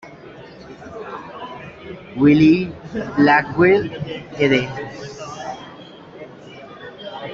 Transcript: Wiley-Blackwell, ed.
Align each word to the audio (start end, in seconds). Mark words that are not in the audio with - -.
Wiley-Blackwell, 2.17 3.85
ed. 4.41 4.65